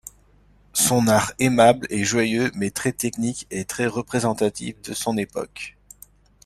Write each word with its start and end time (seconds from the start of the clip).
Son 0.73 1.07
art 1.07 1.31
aimable 1.37 1.85
et 1.91 2.03
joyeux 2.03 2.49
mais 2.55 2.71
très 2.71 2.91
technique 2.91 3.45
est 3.51 3.69
très 3.69 3.85
représentatif 3.85 4.81
de 4.81 4.93
son 4.95 5.15
époque. 5.15 5.77